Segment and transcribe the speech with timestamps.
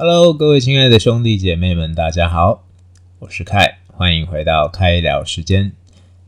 [0.00, 2.64] Hello，各位亲爱的兄弟姐妹们，大家好，
[3.18, 5.72] 我是凯，欢迎回到开聊时间。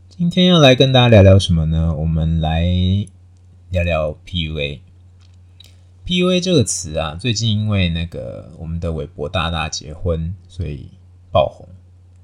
[0.09, 1.95] 今天要来跟大家聊聊什么呢？
[1.95, 2.65] 我们来
[3.69, 4.81] 聊聊 PUA。
[6.05, 10.89] PUA 这个词啊，最近因为那个我们的韦伯大大结婚，所以
[11.31, 11.69] 爆红。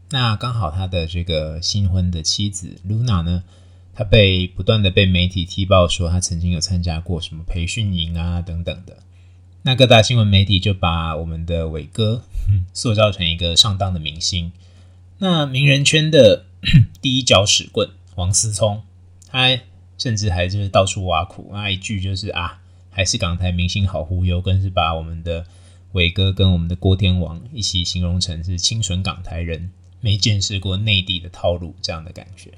[0.10, 3.46] 那刚好他的这个新婚的妻子 Luna 呢，
[3.96, 8.98] 她被不断的被媒体踢爆说，她曾经有参加过什么培训营啊等等的。
[9.64, 12.24] 那各大新闻媒体就把我们的伟哥
[12.74, 14.52] 塑造成一个上当的明星。
[15.20, 16.46] 那名人圈的
[17.02, 18.82] 第一搅屎棍王思聪，
[19.28, 19.60] 他
[19.98, 25.46] 甚至还就是到处挖苦，那一句就是啊，还是港台明星好忽悠，更是把我们的
[25.92, 32.52] 伟哥跟我们的郭天王一起形容成是清纯港台人，没见识过内地的套路这样的感觉。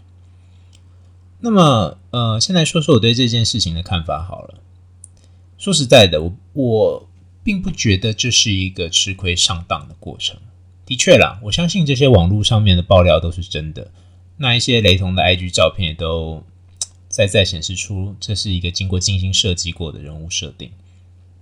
[1.40, 4.56] 那么，呃，先来说说我对这件事情的看法好了。
[5.60, 7.10] 说实在的，我我
[7.44, 10.38] 并不觉得这是一个吃亏上当的过程。
[10.86, 13.92] 的确啦，我相信这些网络上面的爆料都是真的。
[14.38, 16.42] 那一些雷同的 IG 照片也都
[17.10, 20.72] 在在显示出这是一个经过精心设计过的人物设定。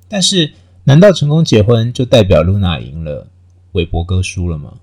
[0.10, 0.54] 但是，
[0.86, 3.30] 难道成功结婚就代表露娜赢了，
[3.74, 4.80] 韦伯哥输了吗？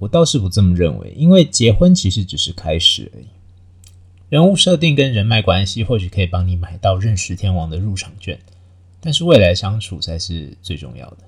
[0.00, 3.26] 我倒是不这么认为，因为结婚其实只是开始而已。
[4.28, 8.40] 人物设定跟人脉关系或许可以帮你买到认识天王的入场券，
[9.02, 11.18] 但是未来相处才是最重要的。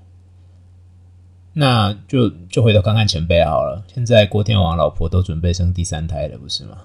[1.53, 6.77] 那就就回头看看前辈好了，现在郭天王老婆都准备生第三胎了，不是吗？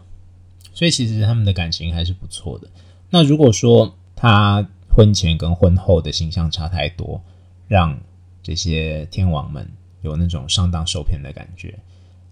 [0.74, 2.68] 所以其实他们的感情还是不错的。
[3.08, 7.22] 那如果说他婚前跟婚后的形象差太多，
[7.68, 7.98] 让
[8.42, 9.66] 这些天王们
[10.02, 11.78] 有那种上当受骗的感觉，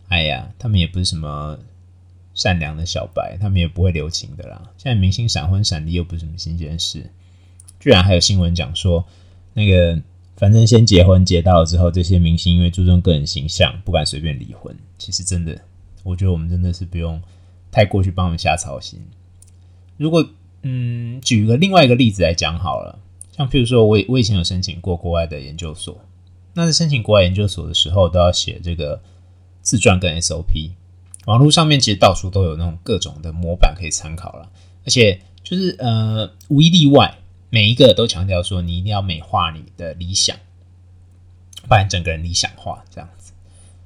[0.08, 1.58] 哎呀，他们也不是什么。
[2.34, 4.62] 善良的小白，他们也不会留情的啦。
[4.76, 7.10] 现在明星闪婚闪离又不是什么新鲜事，
[7.80, 9.04] 居然还有新闻讲说，
[9.54, 10.00] 那个
[10.36, 14.76] 反正先结婚结到了之后，这些明星因为注重个人形象，不敢随便离婚。
[14.98, 15.60] 其实真的，
[16.02, 17.20] 我觉得我们真的是不用
[17.70, 19.00] 太过去帮他们瞎操心。
[19.96, 20.28] 如果
[20.62, 22.98] 嗯，举个另外一个例子来讲好了，
[23.36, 26.00] 像譬如说我我以前有申请过国外的研究所，
[26.54, 29.00] 那在申请国外研究所的时候，都要写这个
[29.62, 30.72] 自传跟 SOP。
[31.26, 34.50] 网络上面其实到处都有那种各种的模板可以参考了，
[34.84, 37.18] 而且就是呃无一例外，
[37.50, 40.36] 每一个都强调说你一定要美化你的理想，
[41.68, 43.32] 把你整个人理想化这样子。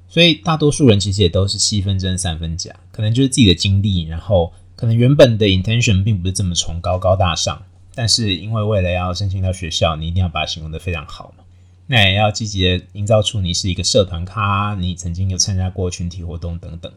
[0.07, 7.63] 所以大多数人其实也都是七分真三分假，可能就是自己的经历，然后可能原本的 intention 并不是这么崇高高大上，
[7.95, 11.43] 但是因为为了要申请到学校，你一定要把它形容的非常好嘛，
[11.87, 16.91] 那也要积极的营造出你是一个社团咖，你曾经有参加过群体活动等等。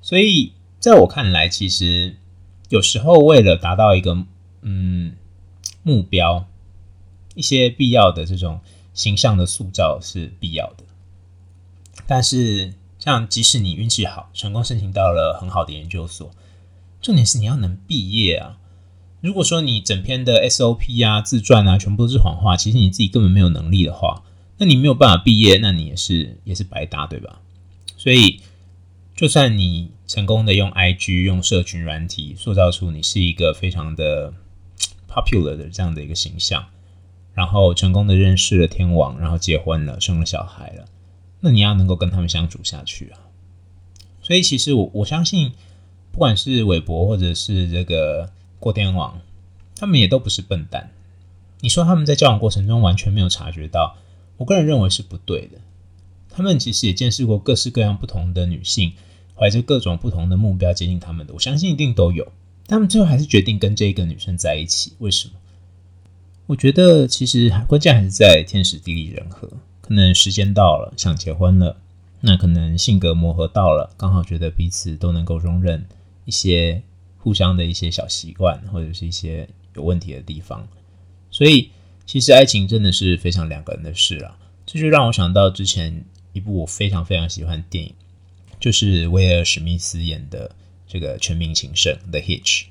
[0.00, 2.16] 所以，在我看来，其实
[2.68, 4.16] 有时候为了达到一个
[4.62, 5.14] 嗯
[5.88, 6.46] 目标，
[7.34, 8.60] 一些必要的这种
[8.92, 10.84] 形象的塑造是必要的。
[12.06, 16.30] 但是，像即使你运气好，成功申请到了很好的研究所，
[17.00, 18.58] 重点是你要能毕业啊。
[19.22, 24.22] 如果说你整篇的 SOP 啊、自传啊，全部都是谎话，其实你自己根本没有能力的话，
[24.58, 27.40] 那你没有办法毕业，那你也是也是白搭，对吧？
[27.96, 28.40] 所以。
[29.16, 34.32] 就算你成功的用 IG 用社群软体塑造出你是一个非常的
[35.08, 36.66] popular 的这样的一个形象，
[37.34, 40.84] 然后成功的认识了天王，然后结婚了，生了小孩了，
[41.40, 43.18] 那你要能够跟他们相处下去啊。
[44.22, 45.52] 所以其实我我相信，
[46.12, 48.30] 不管是韦伯或者是这个
[48.60, 49.20] 过天王，
[49.74, 50.90] 他们也都不是笨蛋。
[51.60, 53.96] 你说他们在交往过程中完全没有察觉到，
[54.36, 55.58] 我个人认为是不对的。
[56.30, 58.92] 他们其实也见识过各式各样不同的女性。
[59.40, 62.32] 怀着各种不同的目标接近他们的，我相信一定都有。
[62.68, 65.34] 他们最后还是决定跟这个女生在一起，为什么？
[66.46, 69.50] 我觉得其实关键还是在天时地利人和。
[69.80, 71.74] 可能时间到了，想结婚了，
[72.20, 75.82] 那可能性格磨合到了，刚好觉得彼此都能够容忍
[76.26, 76.82] 一些
[77.16, 80.68] 互相的一些小习惯，或者是一些有问题的地方。
[81.30, 81.70] 所以，
[82.04, 84.36] 其实爱情真的是非常两个人的事啊。
[84.66, 86.04] 这就让我想到之前
[86.34, 87.94] 一部我非常非常喜欢的电影。
[88.60, 90.50] 就是威尔史密斯演的
[90.88, 92.64] 这个《全民情圣》The Hitch。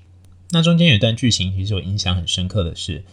[0.49, 3.03] 那中间有一段剧情，其实我印象很深刻的是，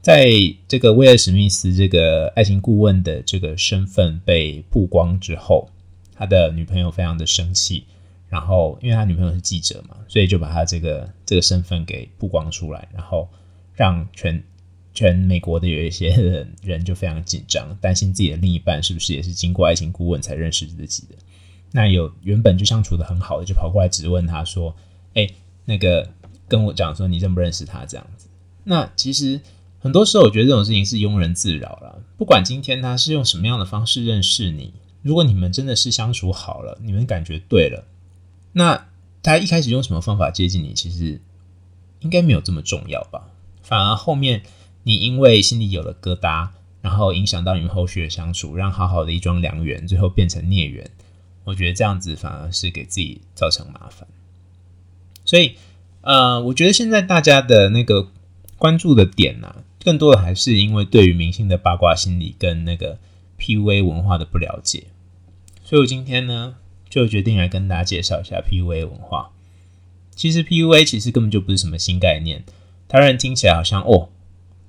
[0.00, 0.28] 在
[0.68, 5.70] 这个威尔史密斯这个爱情顾问的这个身份被曝光之后，
[6.14, 7.84] 他的女朋友非常的生气，
[8.28, 13.28] 然后因为他女朋友是记者嘛，所以就把他这个这个身份给曝光出来，然后
[13.74, 14.42] 让全
[14.92, 21.14] 全美国的有一些人人就非常紧张，担心自己的另一半是不是也是经过爱情顾问才认识自己的。
[21.72, 24.74] 那有原本就相处的很好的，就跑过来质问他说
[25.14, 25.26] ：“哎，
[25.64, 26.08] 那个
[26.46, 28.28] 跟我讲说你认不认识他这样子？”
[28.64, 29.40] 那其实
[29.80, 32.02] 很多时候我觉得这种事情是庸人自扰了。
[32.16, 34.72] 不管今天他是用什么样的方式认识你，
[35.02, 37.84] 如果你们真的是相处好了，你们感觉对了，
[38.52, 38.86] 那
[39.22, 41.20] 他一开始用什么方法接近你，其实
[42.00, 43.28] 应该没有这么重要吧？
[43.62, 44.42] 反而后面
[44.82, 46.48] 你因为心里有了疙瘩，
[46.80, 50.90] 然后影响到你们后续的相处，让好好的一桩良缘最后变成孽缘，
[51.44, 54.06] 我觉得这样子反而是给自己造成麻烦。
[55.24, 55.56] 所以，
[56.00, 58.08] 呃，我觉得现在大家的那个
[58.58, 62.98] 关注的点呢，更多的还是因为对于明星的八卦心理跟那个
[63.38, 64.84] PUA 文化的不了解。
[65.64, 66.56] 所以我今天呢，
[66.88, 69.30] 就决定来跟大家介绍一下 PUA 文化。
[70.14, 72.44] 其实 PUA 其实根本就不是什么新概念，
[72.88, 74.10] 它让人听起来好像哦，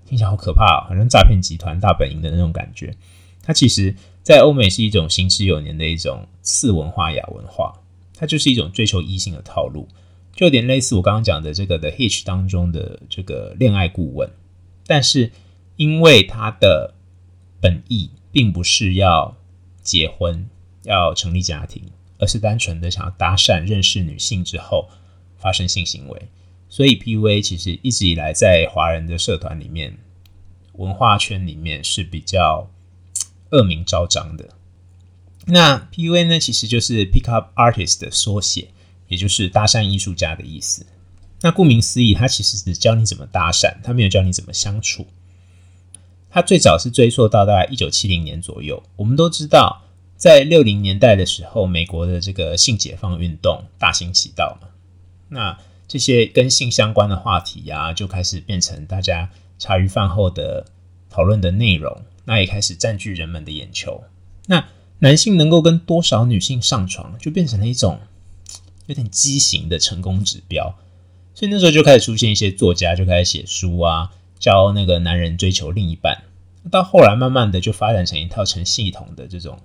[0.06, 2.96] 听起来好可怕，好像诈骗集团大本营的那种感觉。
[3.42, 7.74] 它其实，在欧美是一种行之有年的一种次文化亚文化，
[8.16, 9.88] 它就是一种追求异性的套路。
[10.34, 14.32] 就有点类似我刚刚讲的这个《The Hitch》当中的这个恋爱顾问，
[14.88, 15.32] 但是
[15.76, 16.96] 因为他的
[17.60, 19.36] 本意并不是要
[19.84, 20.50] 结婚、
[20.84, 21.84] 要成立家庭，
[22.18, 24.90] 而是单纯的想要搭讪、认识女性之后
[25.38, 26.30] 发生性行为，
[26.68, 29.98] 所以 PUA 其实一直以来在华人的社团里面、
[30.74, 32.68] 文化圈里面是比较
[33.54, 34.50] 恶名昭彰的。
[35.46, 38.68] 那 PUA 呢，其实就是 Pick Up Artist 的缩写。
[39.10, 40.88] 也就是搭讪艺术家的意思。
[41.42, 45.06] 那顾名思义，他其实只教你怎么搭讪，他没有教你怎么相处。
[46.32, 48.82] 他最早是追溯到大概一九七零年左右。
[48.96, 49.84] 我们都知道，
[50.18, 54.70] 在六零年代的时候，美国的这个性解放运动大行其道嘛。
[55.30, 59.30] 那这些跟性相关的话题呀，就开始变成大家
[59.60, 60.66] 茶余饭后的
[61.08, 62.02] 讨论的内容。
[62.26, 64.04] 那也开始占据人们的眼球。
[64.48, 64.68] 那
[65.00, 68.00] 男性能够跟多少女性上床，就变成了一种。
[68.88, 70.78] 有点畸形的成功指标，
[71.34, 76.22] 所以那时候就开始出现一些作家就开始写书啊，教那个男人追求另一半。
[76.70, 79.58] 到后来慢慢的就发展成一套成系统的这种，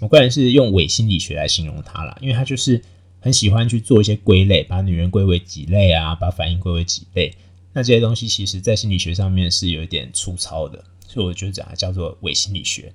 [0.00, 2.82] 我个人是用伪心理学来形容它啦，因为他就是
[3.20, 7.34] 很喜欢去做一些归类，把女人归为几类啊，把反应归为几类。
[7.72, 12.92] 那这些东西其实在心理学上面是有一点粗糙的，所以我就讲它叫做伪心理学。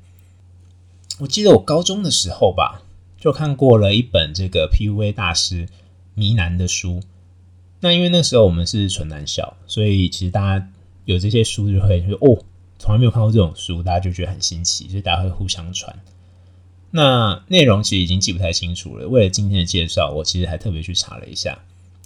[1.20, 2.84] 我记得我高中的时候吧。
[3.20, 5.68] 就看过了一本这个 PUA 大师
[6.14, 7.02] 迷男的书，
[7.80, 10.70] 那因为那时候我们是纯男校，所以其实大家
[11.06, 12.44] 有这些书就会说哦，
[12.78, 16.00] 从来没有看过这种书，大家就觉得很新奇，所以大家会互相传。
[16.92, 19.08] 那内容其实已经记不太清楚了。
[19.08, 21.58] 为了今天的介绍，我其实还特别去查了一下。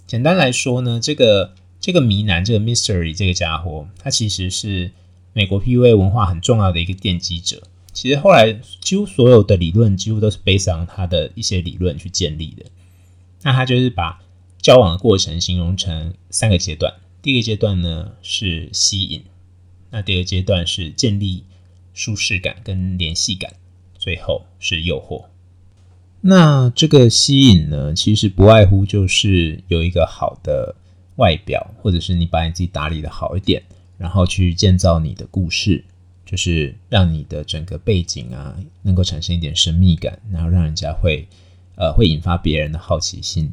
[0.06, 4.90] 简单来说呢，这个这个迷男这个 Mystery 这个家伙，他其实是
[5.32, 7.62] 美国 PUA 文化很重要的一个奠基者。
[7.92, 12.64] 其实后来几乎所有的理论几乎都是悲伤他的一些理论去建立的。
[13.42, 14.20] 那他就是把
[14.60, 16.94] 交往的过程形容成三个阶段。
[17.20, 19.22] 第一个阶段呢是吸引，
[19.90, 21.44] 那第二阶段是建立
[21.92, 23.52] 舒适感跟联系感，
[23.98, 25.26] 最后是诱惑。
[26.22, 30.74] 那这个吸引呢，其实不外乎就是有一个好的
[31.16, 33.62] 外表，或者是你把你自己打理的好一点，
[34.02, 35.84] 然后去建造你的故事。
[36.24, 41.28] 就是让你的整个背景啊，能够产生一点神秘感，然后让人家会，
[41.76, 43.52] 呃，会引发别人的好奇心，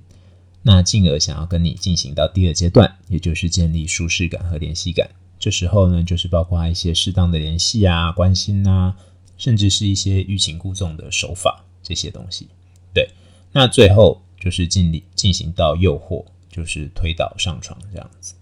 [0.61, 5.09] 那进而想要跟你进行到第二阶段，也就是建立舒适感和联系感。
[5.37, 8.95] 这时候呢，就是包括一些适当的联系啊、关心啊，
[9.37, 12.47] 甚至是一些欲擒故纵的手法这些东西。
[12.93, 13.09] 对，
[13.51, 18.35] 那最后就是尽力进行到诱惑，就是推倒上床这样子。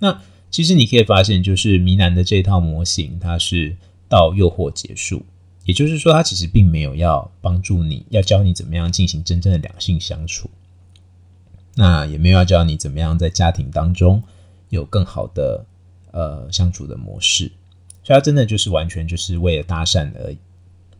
[0.00, 0.20] 那。
[0.56, 3.76] 其实你可以发现，就是迷男的这套模型，它是
[4.08, 5.22] 到诱惑结束，
[5.66, 10.48] 也就是说，它其实并没有要帮助你，要教你怎么样进行真正的两性相处，
[11.74, 14.22] 那也没有要教你怎么样在家庭当中
[14.70, 15.66] 有更好的
[16.12, 17.52] 呃相处的模式，
[18.02, 20.38] 所以它真的就是完全就是为了搭讪而已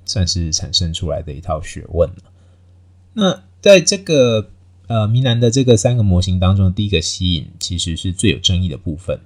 [0.04, 2.10] 算是产生出来的一套学问。
[3.14, 4.50] 那在这个
[4.86, 9.18] 呃迷男的这个三个模型当中，第一个吸引其实是最有争议的部分。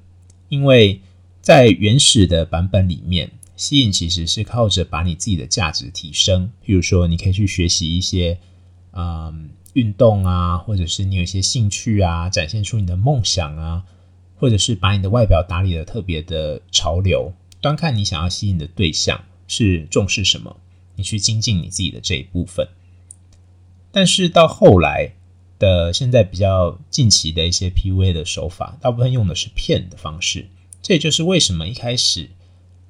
[0.51, 1.01] 因为
[1.41, 8.37] 在原始的版本里面，吸引其实是靠着把你自己的价值提升，譬如说你可以去学习一些
[8.93, 13.85] 嗯运动啊，或者是你有一些兴趣啊，展现出你的梦想啊，
[14.37, 20.57] 或者是把你的外表打理的特别的潮流，端看你想要吸引的对象是重视什么，
[20.97, 22.69] 你去精进你自己的这一部分。
[23.93, 25.13] 但是到后来。
[25.61, 30.49] 的现在比较近期的一些 PUA 的手法，大部分用的是骗的方式。
[30.83, 32.31] 这也就是为什么一开始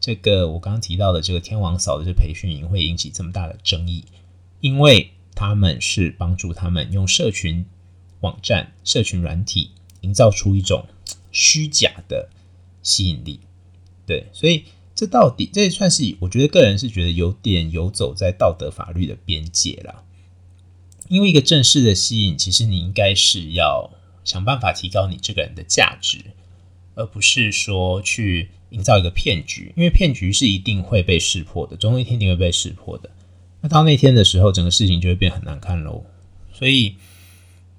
[0.00, 4.06] 这个我刚刚提到的这个天王嫂的这培训营会引起这么大的争议，
[4.60, 7.66] 因为他们是帮助他们用社群
[8.20, 9.72] 网站、社群软体
[10.02, 10.86] 营造出一种
[11.32, 12.30] 虚假的
[12.82, 13.40] 吸引力。
[14.06, 20.04] 对，所以这到底这也算是我觉得个人是觉得有点游走在道德法律的边界了。
[21.10, 23.90] 因为一个正式的吸引，其实你应该是要
[24.22, 26.18] 想办法提高你这个人的价值，
[26.94, 29.74] 而不是说去营造一个骗局。
[29.76, 33.10] 因为骗局是一定会被识破的，总有一天你会被识破的。
[33.60, 36.06] 那到那天的时候，整个事情就会变很难看喽。
[36.52, 36.94] 所以，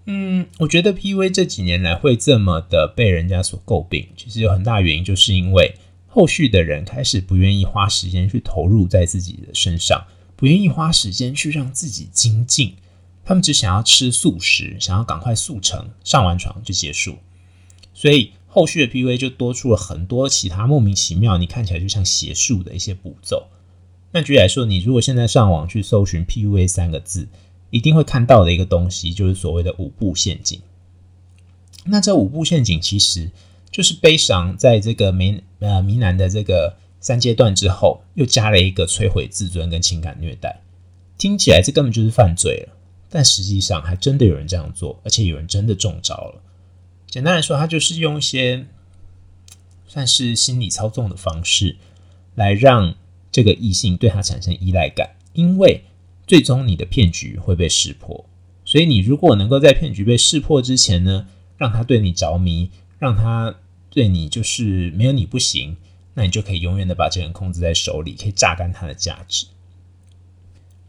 [0.07, 12.75] 嗯，我觉得 P V 这几年来会这么的被人家所诟病，其实有很大原因，就是因为后续的人开始不愿意花时间去投入在自己的身上，不愿意花时间去让自己精进。
[13.23, 17.17] 他们只想要吃素食，想要赶快速成，上完床就结束。
[17.93, 23.47] 所以后续的 P V 就多出了很多其他莫名其妙，你看起来就像邪术的一些步骤。
[24.11, 27.27] 那举例来说，你如果现在上网去搜寻 P U A 三个字，
[27.69, 30.59] 一定会看到的一个东西，就是所谓的五步陷阱。
[31.85, 33.31] 那这五步陷阱其实
[33.71, 40.61] 就是悲伤，在这个迷呃迷男的这个三阶段之后，又加了一个摧毁自尊跟情感虐待。
[41.17, 42.73] 听起来这根本就是犯罪了，
[43.11, 46.41] 但实际上还真的有人这样做，而且有人真的中招了。
[47.05, 48.65] 简单来说，他就是用一些
[49.87, 51.77] 算是心理操纵的方式
[52.33, 52.95] 来让。
[53.33, 55.85] 这个异性对他产生依赖感，因为
[56.27, 58.25] 最终你的骗局会被识破，
[58.65, 63.55] 所以你如果能够在骗局被识破之前呢，让他对你着迷，让他
[63.89, 65.77] 对你就是没有你不行，
[66.15, 69.45] 那你就可以永远的把这个人控制在手里，可以榨干他的价值。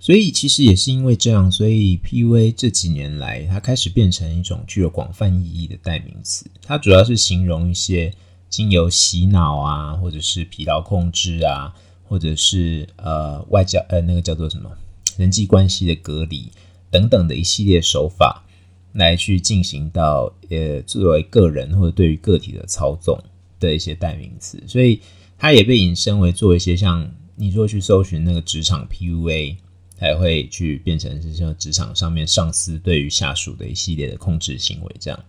[0.03, 6.45] 所以其实也是因为这样，所以 PUA 这几年来，它开始变成一种具有广泛意义的代名词。
[6.61, 8.13] 它主要是形容一些
[8.51, 11.73] 经由洗脑啊，或者是疲劳控制啊。
[12.09, 14.71] 或者是呃外交呃那个叫做什么
[15.17, 16.53] 人际关系的隔离
[16.91, 18.45] 等等的一系列手法
[18.93, 23.19] 来去进行到呃作为个人或者对于个体的操纵
[23.59, 25.01] 的一些代名词，所以
[25.39, 29.57] 它也被引申为做一些像你说去搜寻那个职场 PUA，
[30.03, 35.25] 才会去变成是像职场上面上司对于下属的一系列的控制行为这样。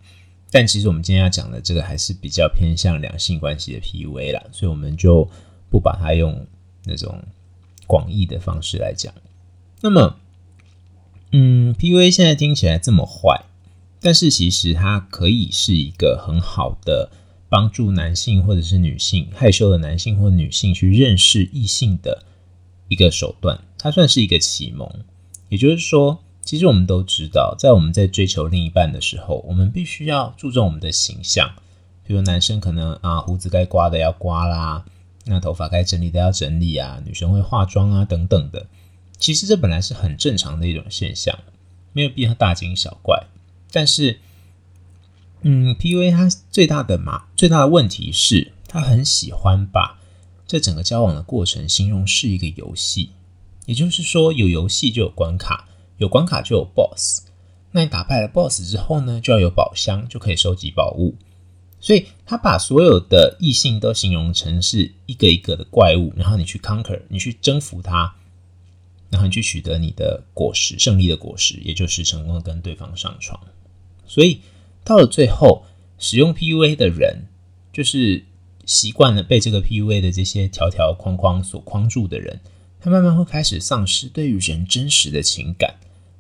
[0.51, 5.30] 但其实我们今天要讲的这个还是比较偏向两性关系的 PUA 啦，所以我们就
[5.70, 6.46] 不把它用。
[6.86, 7.24] 那种
[7.88, 9.13] 广义的方式来讲，
[9.80, 10.20] 那么，
[11.32, 13.46] 嗯，PUA 现在听起来这么坏，
[14.01, 17.10] 但是其实它可以是一个很好的
[17.48, 22.25] 帮助男性或者是女性害羞的男性或女性去认识异性的
[22.89, 24.89] 一个手段，它算是一个启蒙。
[25.49, 31.51] 也就是说，其实我们都知道，在我们在追求另一半的时候，我们必须要注重我们的形象，
[32.07, 34.85] 比如男生可能啊胡子该刮的要刮啦。
[35.25, 38.67] 那头发该整理的要整理啊，女生会化妆啊，等等的。
[39.17, 41.37] 其实这本来是很正常的一种现象，
[41.91, 43.27] 没有必要大惊小怪。
[43.69, 44.19] 但是，
[45.41, 49.99] 嗯，P U A 它最大的嘛，最大的问题是，他很喜欢把
[50.47, 53.11] 这整个交往的过程形容是一个游戏。
[53.65, 55.67] 也就是说，有游戏就有关卡，
[55.98, 57.27] 有关卡就有 BOSS。
[57.72, 61.15] 那你打败了 BOSS 之后呢，就要有宝箱，就可以收集宝物。
[61.79, 68.15] 所以他把所有的异性都形容成是一个一个的怪物，然后你去 conquer，你去征服他，
[69.10, 73.39] 然后你去取得你的果实，胜利的果实，也就是成功的跟对方上床。
[74.05, 74.39] 所以
[74.86, 75.65] 到了最后，
[76.00, 77.25] 使用 PUA 的人，
[77.74, 78.24] 就是
[78.65, 82.39] 习惯了被这个 PUA 的这些条条框框所框住的人，
[82.83, 85.75] 他慢慢会开始丧失对于人真实的情感，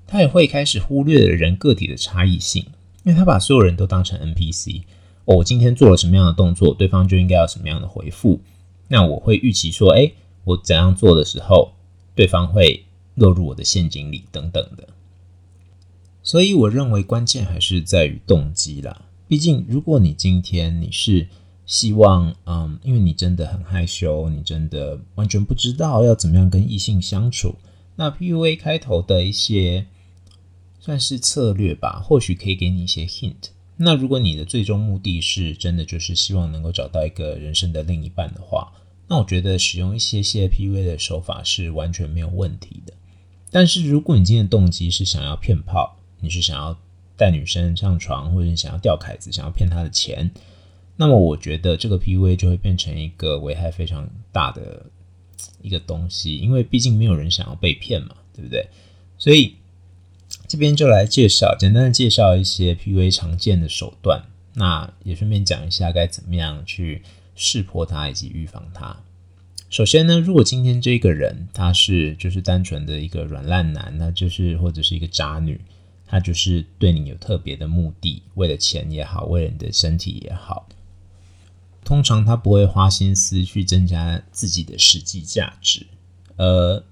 [0.07, 2.65] 他也会开始忽略了人个体的差异性，
[3.03, 4.83] 因为他把所有人都当成 NPC。
[5.25, 8.39] 我今天做了什么样的动作，对方就应该要什么样的回复。
[8.87, 10.09] 那我会预期说，哎，
[10.45, 11.73] 我怎样做的时候，
[12.15, 14.87] 对方会落入我的陷阱里，等等的。
[16.21, 19.01] 所以我认为关键还是在于动机啦。
[19.27, 21.27] 毕竟，如果你今天你是
[21.73, 27.55] 希望，嗯，因为你真的很害羞，你真的完全不知道要怎么样跟异性相处，
[27.95, 29.87] 那 PUA 开头的一些
[30.79, 33.49] 算是策略吧，或许可以给你一些 hint。
[33.77, 38.71] 那如果你的最终目的是真的就是希望能够找到一个人生的另一半的话，
[39.07, 42.93] 那我觉得使用一些些 PUA 的手法是完全没有问题的。
[43.49, 46.77] 但是如果你今天的动机是想要骗炮，你是想要
[47.17, 50.29] 带女生上床，或者你想要钓凯子，想要骗她的钱，
[50.95, 54.85] 那么我觉得这个 PUA 就会变成一个危害非常大的
[55.61, 58.67] 一个东西，因为毕竟没有人想要被骗嘛，对不对？
[59.17, 59.55] 所以。
[60.47, 64.23] 这边就来介绍，简单的介绍一些 PUA 常见的手段，
[64.55, 67.01] 那也顺便讲一下该怎么样去
[67.35, 68.95] 识破它以及预防它。
[69.69, 75.59] 首先呢，如果今天这个人他是就是单纯的一个软烂男，那就是或者是一个渣女，
[76.05, 80.67] 他就是对你有特别的目的，为了钱也好，为了你的身体也好，
[81.83, 85.85] 通常他不会花心思去增加自己的实际价值，
[86.37, 86.83] 呃，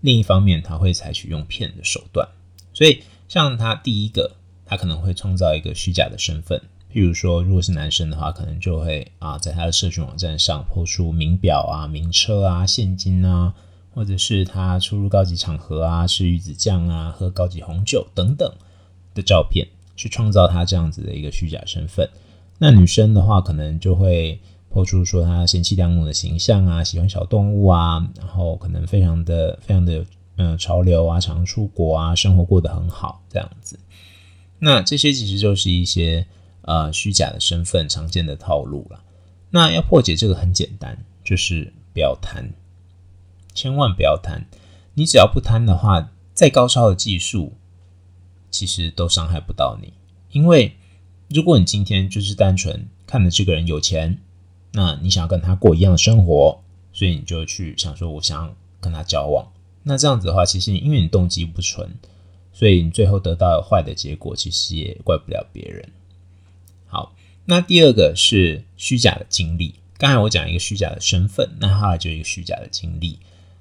[0.00, 2.28] 另一方面他会采取用骗的手段。
[2.72, 6.60] 所以，像他第一个，他可能会创造一个虚假的身份，
[6.92, 13.54] 譬如说，如果是男生的话，可能就会啊，在他的社群网站上抛出名表啊、名车啊、现金啊，
[13.94, 18.52] 或者是他出入高级场合啊，吃鱼子酱啊、喝高级红酒等等
[19.14, 22.08] 的照片，去创造他这样子的一个虚假身份。
[22.58, 30.04] 那女生的话，可能就会抛出说她贤妻良母的形象啊，喜欢小动物啊，然后可能非常的非常的
[30.36, 33.78] 嗯潮流啊，常出国啊，生活过得很好这样子。
[34.58, 36.26] 那这些其实就是一些
[36.62, 39.02] 呃虚假的身份常见的套路了。
[39.50, 42.50] 那要破解这个很简单，就是不要贪，
[43.54, 44.46] 千万不要贪。
[44.94, 47.52] 你只要不贪的话，再高超的技术
[48.50, 49.92] 其实都伤害不到你，
[50.30, 50.74] 因为。
[51.28, 54.18] 如果你今天就是单纯看着这个人有钱，
[54.72, 56.60] 那你想要跟他过一样的生活，
[56.92, 59.50] 所以你就去想说，我想跟他交往。
[59.82, 61.88] 那这样子的话，其实因为你动机不纯，
[62.52, 65.88] 所以你最后得到坏的结果，其实也怪不了别人。
[66.86, 67.14] 好，
[67.44, 69.74] 那第二个是虚假的经历。
[69.98, 73.18] 刚才我讲一个虚假的身份，那后来就一个虚假的经历。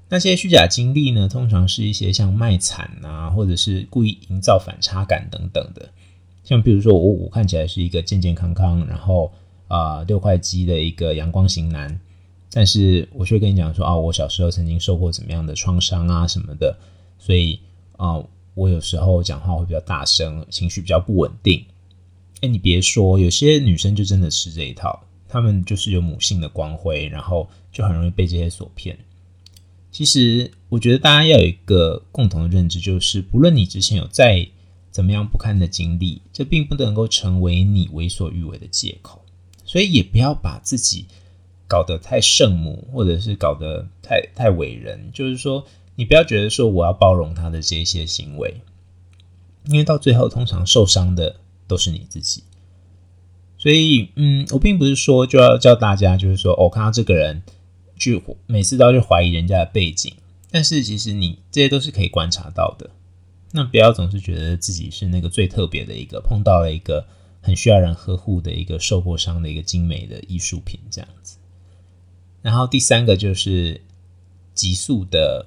[0.10, 5.90] 那些虚假经历呢，通常是一些像卖惨啊，或者是故意营造反差感等等的。
[6.46, 9.34] 像比如说我我看起来是一个健健康康，然后
[9.68, 12.00] 啊六块肌的一个阳光型男，
[12.52, 16.78] 但是我却跟你讲说啊，我小时候曾经受过怎么样的创伤啊什么的，
[17.18, 17.60] 所以
[17.98, 18.24] 啊
[18.54, 21.66] 我有时候讲话会比较大声，情绪比较不稳定。
[22.42, 28.96] 哎，你别说，有些女生就真的吃这一套，她们就是有母性的光辉，然后就很容易被这些所骗。
[29.92, 34.48] 其实我觉得大家要有一个共同的认知，就是不论你之前有在。
[34.96, 39.22] 怎么样不堪的经历，这并不能够成为你为所欲为的借口，
[39.66, 41.08] 所以也不要把自己
[41.68, 45.12] 搞得太圣母，或者是搞得太太伟人。
[45.14, 48.62] 就是说，你不要觉得说我要包容他的这些行为，
[49.66, 52.44] 因为到最后通常受伤的都是你自己。
[53.58, 57.44] 所以，嗯，我并不是说就要叫大家，就是说，我看到这个人
[57.98, 60.14] 去每次都要去怀疑人家的背景，
[60.50, 62.92] 但是其实你这些都是可以观察到的。
[63.52, 67.08] 那不要总是觉得自己是那个最特别的一个，碰到了一个
[67.42, 71.38] 很需要人呵护的一个受过伤的一个精美的艺术品这样子。
[72.42, 73.80] 然后第三个就是
[74.54, 75.46] 急速的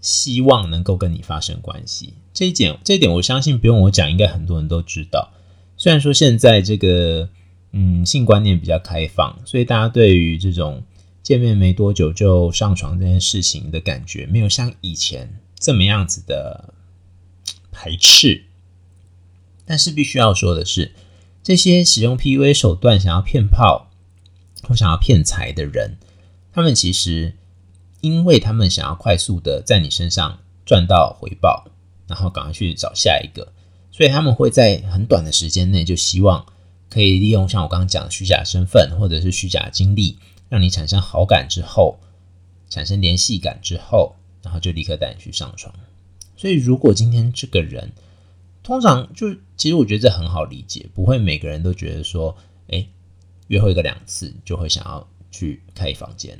[0.00, 5.32] 希望能够跟你发生关系，这一点这一点我相信不用我讲，应该很多人都知道。
[5.76, 7.28] 虽然说现在这个
[7.72, 10.84] 嗯性观念比较开放，所以大家对于这种
[11.24, 16.74] 见面没多久就上床这件事情的感觉，没有像以前这么样子的。
[17.78, 18.44] 排斥，
[19.66, 20.94] 但是必须要说的是，
[21.42, 23.90] 这些使用 PUA 手段想要骗炮
[24.62, 25.98] 或想要骗财的人，
[26.54, 27.34] 他们其实
[28.00, 31.66] 因为他们想要快速的在你身上赚到回报，
[32.06, 33.52] 然后赶快去找下一个，
[33.92, 36.46] 所以他们会在很短的时间内就希望
[36.88, 41.98] 可以利用像我刚刚讲的虚假身份或者是虚假经历，让你产生好感之后，
[42.70, 45.74] 产生联系感之后，然后就立刻带你去上床。
[46.36, 47.92] 所以，如果今天这个人，
[48.62, 52.36] 通常就其实我觉得这很好理解，不会每个人都觉得说，
[52.68, 52.86] 哎，
[53.48, 56.38] 约会个两次就会想要去开房间。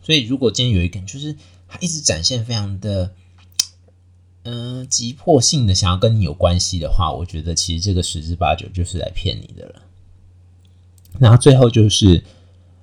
[0.00, 1.34] 所以，如果今天有一个人，就是
[1.66, 3.12] 他一直展现非常的，
[4.44, 9.82] 嗯， 急迫性的想要跟你有关系的话，我觉得其实这个十之八九就是来骗你的了。
[11.18, 12.22] 然后最后就是，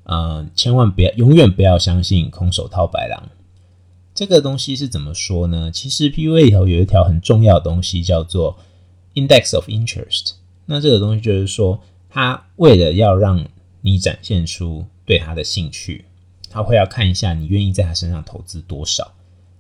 [0.04, 3.30] 嗯，千万不要，永远不要相信空手套白狼。
[4.16, 5.70] 这个东西是怎么说呢？
[5.70, 8.58] 其实 PUA 里头有一条很重要的东西叫做
[9.14, 10.32] Index of Interest。
[10.68, 13.46] 那这个东西就是说，他为了要让
[13.82, 16.06] 你展现出对他的兴趣，
[16.50, 19.14] 他会要看一下你愿意在他身上投资多少。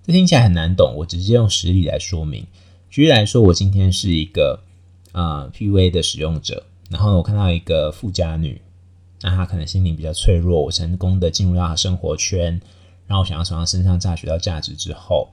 [0.06, 2.48] 这听起来很难懂，我直接用实例来说明。
[2.89, 4.62] 举例来说，我今天是一个
[5.12, 8.62] 啊 PUA 的使用者，然后呢我看到一个富家女，
[9.22, 12.62] 那她可能心灵比较脆弱，我成功的进入到她生活圈。
[13.08, 15.30] 然后想要从他身上榨取到价值之后，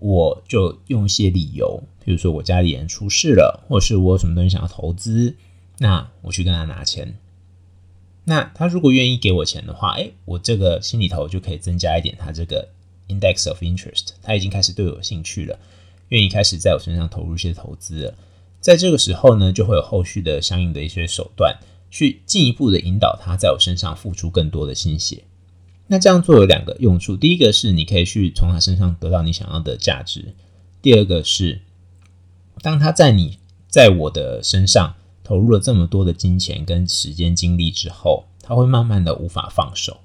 [0.00, 5.36] 我就用一些理由，比如说我家里人出事了，或是我有什么东西想要投资，
[5.78, 7.16] 那我去跟他拿钱。
[8.24, 12.68] 那他如果愿意给我钱的话，哎，我这个心里头就可以增加一点他这个
[13.08, 15.58] index of interest，他已经开始对我有兴趣了，
[16.08, 18.14] 愿意开始在我身上投入一些投资。
[18.60, 21.54] 在这个时候呢，就会有后续的相应的一些手段，
[21.90, 25.22] 去进一步的引导他在我身上付出更多的心血。
[25.86, 30.34] 那这样做有两个用处，第一个是你可以去从他身上得到你想要的价值，
[30.80, 31.60] 第二个是
[32.62, 39.98] 当他在你在我的身上投入了这么多的金钱跟时间精力之后，他会慢慢的无法放手。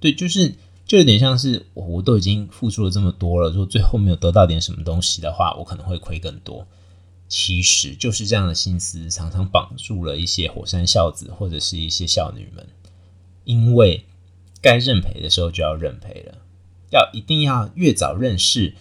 [0.00, 0.54] 对，就是
[0.84, 6.66] 就有点像是我我都已经付出了这么多了，如果最后没有得到点什么东西的话，我可能会亏更多。
[7.28, 12.66] 其实就是这样的心思，常常绑住了一些火山孝子或者是一些孝女们，
[13.44, 14.04] 因为
[14.62, 16.38] 该认赔的时候就要认赔了，
[16.90, 18.74] 要一定要越早认识，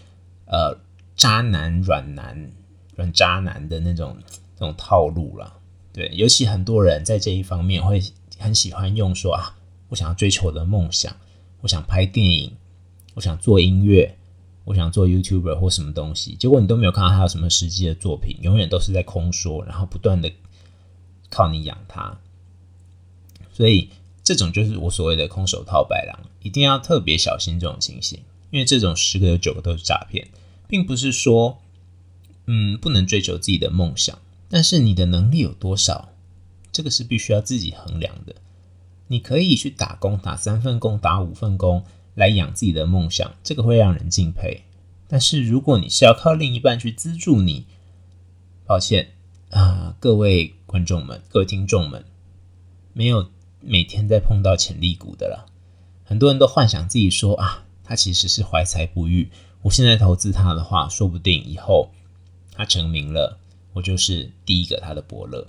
[0.45, 0.77] 呃，
[1.17, 2.51] 渣男软男
[2.95, 4.15] 软渣男的那种
[4.57, 5.57] 那种套路了。
[5.91, 8.01] 对，尤其很多人在这一方面会
[8.37, 9.57] 很喜欢用说啊，
[9.89, 11.13] 我想要追求我的梦想，
[11.59, 12.55] 我想拍电影，
[13.15, 14.15] 我想做音乐。
[14.63, 20.31] 我想做 YouTuber 或什么东西，结果你都没有看到他有什么实际的作品，永远都是在空说，然后不断的
[21.31, 22.15] 靠你养他。
[23.51, 23.89] 所以
[24.23, 30.27] 这种就是我所谓的空手套白狼，一定要特别小心这种情形，因为这种十个有九个都是诈骗，
[30.67, 31.59] 并不是说
[32.45, 34.17] 嗯不能追求自己的梦想，
[34.49, 36.09] 但是你的能力有多少，
[36.71, 38.35] 这个是必须要自己衡量的。
[39.07, 41.83] 你可以去打工，打三份工，打五份工。
[42.13, 44.63] 来养自己的梦想，这个会让人敬佩。
[45.07, 47.65] 但是如果你是要靠另一半去资助你，
[48.65, 49.11] 抱歉
[49.49, 52.03] 啊，各位观众们、各位听众们，
[52.91, 53.31] 没有
[53.61, 55.45] 每天在碰到潜力股的了。
[56.03, 59.29] 很多人都幻想自己说啊，他其实是怀才不遇。
[59.61, 61.89] 我现在投资他的话，说不定以后
[62.53, 63.39] 他成名了，
[63.73, 65.47] 我就是第一个他的伯乐。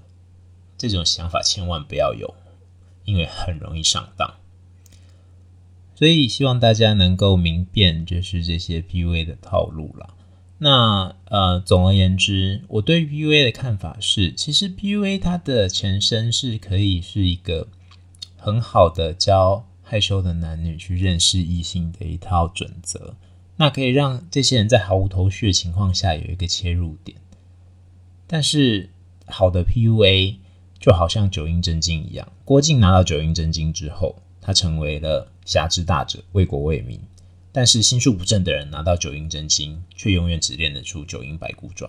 [0.78, 2.34] 这种想法千万不要有，
[3.04, 4.34] 因为很容易上当。
[5.94, 10.14] 所以希望大家能够明辨，就是这些 PUA 的套路啦。
[10.58, 17.68] 那呃，总而言之，我对 PUA 的看法是，其实 PUA 它的前身是可以是一个
[18.42, 23.14] 很好的教害羞的男女去认识异性的一套准则，
[23.56, 27.16] 那可以让这些人在毫无头绪的情况下有一个切入点。
[28.26, 28.90] 但是
[29.26, 30.38] 好的 PUA
[30.80, 34.16] 就好像九阴真经一样，郭靖拿到九阴真经之后。
[34.44, 37.00] 他成为了侠之大者，为国为民。
[37.52, 41.88] 但是心术不正的人拿到九阴真经，却永远只练得出九阴白骨爪。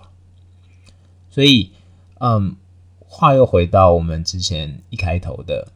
[1.31, 1.71] 所以，
[2.19, 2.55] 嗯，
[2.99, 5.67] 话又回到我们之前一开头的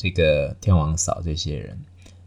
[0.00, 1.78] 这个天王嫂这些人。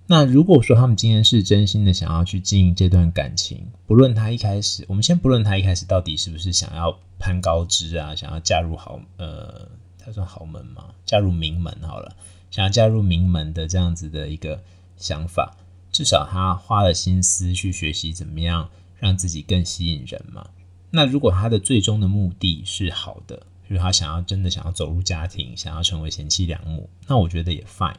[0.05, 10.93] 那如果说他们今天是真心的想要去经营这段感情，不论他一开始，我们先不论他一开始到底是不是想要攀高枝啊，想要嫁入豪呃，他算豪门吗？
[11.03, 12.15] 嫁入名门好了。
[12.51, 14.61] 想要嫁入名门的这样子的一个
[14.97, 15.57] 想法，
[15.91, 20.45] 至少他花了心思去学习怎么样让自己更吸引人嘛。
[20.91, 27.95] 那如果他的最终的目的是好的，就是他想要真的想要走入家庭，想要成为贤妻良母，那我觉得也 fine。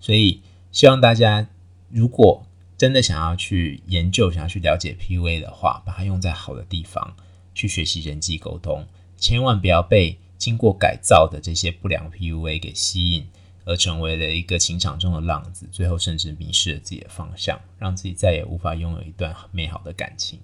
[0.00, 1.46] 所以希望大家
[1.88, 2.44] 如果
[2.76, 7.14] 真的想要去研究、想要去了解 PUA 的话，把它用在好的地方
[7.54, 8.84] 去学习人际沟通，
[9.16, 10.18] 千万不要被。
[10.36, 13.28] 经过改造的这些不良 PUA 给吸引，
[13.66, 20.40] 而成为了一个情场中的浪子，最后甚至迷失了自己的方向，让自己再也无法拥有一段美好的感情。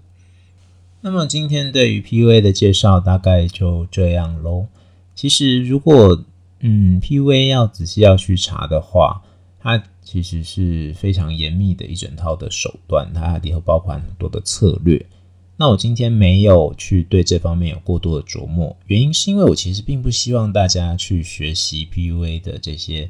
[1.07, 4.67] 那么今天对于 PUA 的介绍大概就这样喽。
[5.15, 6.25] 其实如果
[6.59, 9.23] 嗯 PUA 要仔细要去查的话，
[9.61, 15.07] 它其实是非常严密的一整套的手段，它里头包含很多的策略。
[15.57, 23.09] 那我今天没有去对这方面有过多的琢磨，原因是因为我其实并不希望大家去学习 PUA 的这些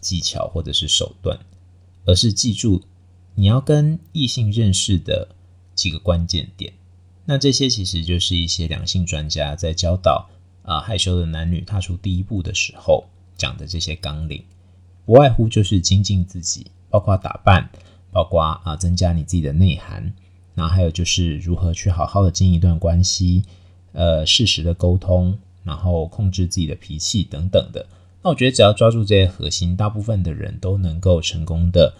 [0.00, 1.38] 技巧或者是手段，
[2.06, 2.80] 而是记住
[3.34, 5.28] 你要跟异性认识的
[5.74, 6.72] 几个关键点。
[7.26, 10.28] 那这些其实就是一些两性专家在教导
[10.62, 13.04] 啊害羞的男女踏出第一步的时候
[13.36, 14.44] 讲的这些纲领，
[15.06, 17.68] 不外乎就是精进自己，包括打扮，
[18.10, 20.12] 包括啊增加你自己的内涵。
[20.54, 23.42] 然后还有就是如何去好好的经营一段关系，
[23.90, 27.84] 呃，适时的沟通，然后控制自己的脾气等等的。
[28.22, 31.92] 那我觉得只要抓住这些核心，大部分的人都能够成功的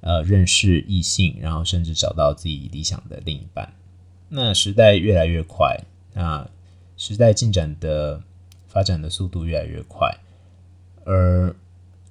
[0.00, 3.70] 呃认识异性，然后甚至找到自己理想的另一半。
[4.28, 5.80] 那时代越来越快，
[6.14, 6.48] 那
[6.96, 8.22] 时代进展的
[8.68, 10.18] 发展的速度越来越快，
[11.04, 11.54] 而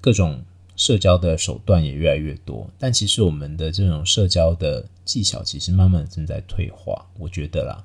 [0.01, 0.43] 各种。
[0.80, 7.84] 社交的手段也越来越多，但其实我们的这种社交的技巧其实慢慢正在退化，我觉得啦，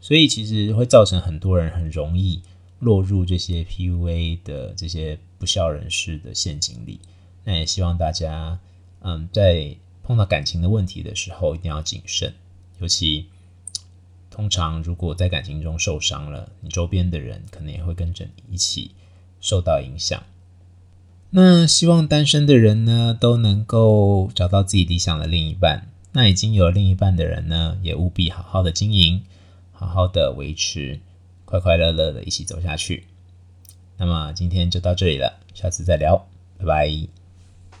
[0.00, 2.42] 所以其实会造成很多人很容易
[2.80, 6.98] 落入这些 PUA 的这些不孝人士的陷阱里。
[7.44, 8.58] 那也希望大家，
[9.02, 12.34] 嗯，在碰到感情的问题的时候一定要谨慎，
[12.80, 13.26] 尤其
[14.36, 18.90] 通常如果在感情中受伤了，你周边的人可能也会跟着你一起
[19.40, 20.22] 受到影响。
[21.30, 25.88] 那希望单身的人呢都能够找到自己理想的另一半。
[26.12, 29.22] 那已经有另一半的人呢，也务必好好的经营，
[29.72, 31.00] 好好的维持，
[31.46, 33.04] 快快乐乐的一起走下去。
[33.96, 36.26] 那么今天就到这里了，下次再聊，
[36.58, 37.25] 拜拜。